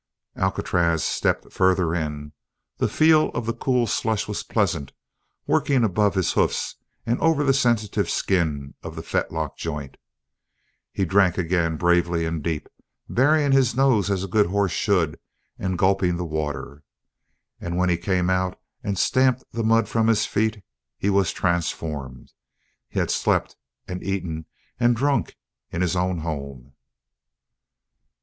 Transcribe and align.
Alcatraz 0.35 1.03
stepped 1.03 1.53
further 1.53 1.93
in. 1.93 2.31
The 2.77 2.87
feel 2.89 3.29
of 3.33 3.45
the 3.45 3.53
cool 3.53 3.85
slush 3.85 4.27
was 4.27 4.41
pleasant, 4.41 4.93
working 5.45 5.83
above 5.83 6.15
his 6.15 6.33
hoofs 6.33 6.75
and 7.05 7.19
over 7.19 7.43
the 7.43 7.53
sensitive 7.53 8.09
skin 8.09 8.73
of 8.81 8.95
the 8.95 9.03
fetlock 9.03 9.57
joint. 9.57 9.97
He 10.91 11.05
drank 11.05 11.37
again, 11.37 11.77
bravely 11.77 12.25
and 12.25 12.41
deep, 12.41 12.67
burying 13.07 13.51
his 13.51 13.75
nose 13.75 14.09
as 14.09 14.23
a 14.23 14.27
good 14.27 14.47
horse 14.47 14.71
should 14.71 15.19
and 15.59 15.77
gulping 15.77 16.17
the 16.17 16.25
water. 16.25 16.81
And 17.59 17.77
when 17.77 17.89
he 17.89 17.97
came 17.97 18.31
out 18.31 18.59
and 18.83 18.97
stamped 18.97 19.43
the 19.51 19.63
mud 19.63 19.87
from 19.87 20.07
his 20.07 20.25
feet 20.25 20.63
he 20.97 21.11
was 21.11 21.31
transformed. 21.31 22.33
He 22.89 22.97
had 22.97 23.11
slept 23.11 23.55
and 23.87 24.01
eaten 24.01 24.45
and 24.79 24.95
drunk 24.95 25.37
in 25.69 25.83
his 25.83 25.95
own 25.95 26.17
home. 26.21 26.73